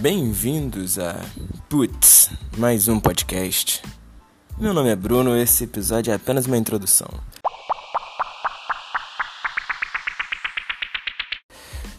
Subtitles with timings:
[0.00, 1.14] Bem-vindos a
[1.68, 3.82] Putz, mais um podcast.
[4.58, 7.06] Meu nome é Bruno esse episódio é apenas uma introdução.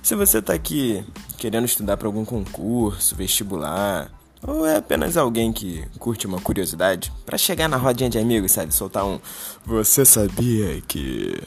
[0.01, 1.05] Se você está aqui
[1.37, 7.37] querendo estudar para algum concurso, vestibular, ou é apenas alguém que curte uma curiosidade, para
[7.37, 9.19] chegar na rodinha de amigos, sabe, soltar um
[9.63, 11.39] Você sabia que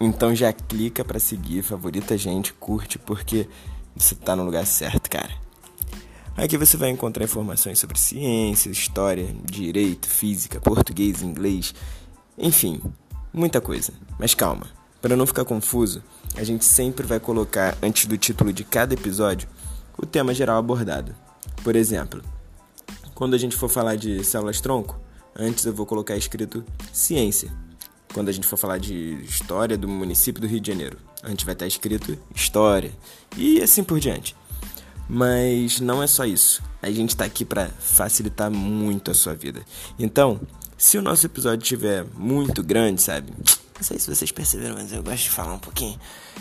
[0.00, 3.48] então já clica para seguir, favorita a gente, curte porque
[3.96, 5.42] você tá no lugar certo, cara.
[6.36, 11.74] Aqui você vai encontrar informações sobre ciência, história, direito, física, português, inglês,
[12.38, 12.80] enfim,
[13.32, 13.92] muita coisa.
[14.18, 14.66] Mas calma,
[15.00, 16.02] para não ficar confuso,
[16.34, 19.46] a gente sempre vai colocar antes do título de cada episódio
[19.98, 21.14] o tema geral abordado.
[21.62, 22.22] Por exemplo,
[23.14, 24.98] quando a gente for falar de células tronco,
[25.36, 27.52] antes eu vou colocar escrito ciência.
[28.14, 31.44] Quando a gente for falar de história do município do Rio de Janeiro, a gente
[31.44, 32.90] vai estar escrito história
[33.36, 34.34] e assim por diante.
[35.08, 36.62] Mas não é só isso.
[36.80, 39.62] A gente está aqui para facilitar muito a sua vida.
[39.98, 40.40] Então,
[40.76, 43.32] se o nosso episódio estiver muito grande, sabe?
[43.38, 45.98] Não sei se vocês perceberam, mas eu gosto de falar um pouquinho.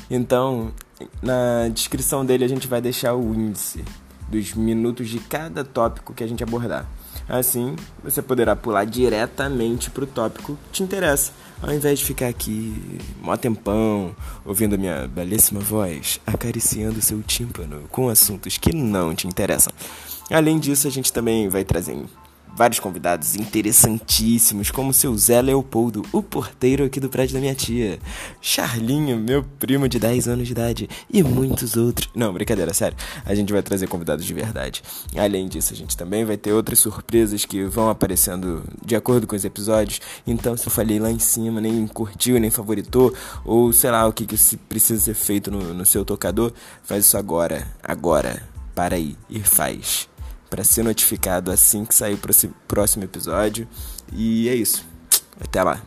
[0.09, 0.73] Então,
[1.21, 3.83] na descrição dele a gente vai deixar o índice
[4.29, 6.87] dos minutos de cada tópico que a gente abordar.
[7.31, 12.27] Assim, você poderá pular diretamente para o tópico que te interessa, ao invés de ficar
[12.27, 14.13] aqui mó tempão,
[14.45, 19.71] ouvindo a minha belíssima voz, acariciando seu tímpano com assuntos que não te interessam.
[20.29, 21.93] Além disso, a gente também vai trazer
[22.55, 27.99] vários convidados interessantíssimos, como seu Zé Leopoldo, o porteiro aqui do prédio da minha tia,
[28.39, 32.09] Charlinho, meu primo de 10 anos de idade, e muitos outros.
[32.15, 32.97] Não, brincadeira, sério.
[33.25, 34.83] A gente vai trazer convidados de verdade.
[35.17, 39.35] Além disso, a gente também vai ter outras surpresas que vão aparecendo de acordo com
[39.35, 39.99] os episódios.
[40.25, 43.13] Então, se eu falei lá em cima, nem curtiu, nem favoritou,
[43.45, 46.51] ou sei lá o que, que precisa ser feito no, no seu tocador,
[46.83, 48.49] faz isso agora, agora.
[48.73, 50.10] Para aí e faz
[50.51, 52.19] para ser notificado assim que sair o
[52.67, 53.65] próximo episódio.
[54.11, 54.85] E é isso.
[55.39, 55.81] Até lá.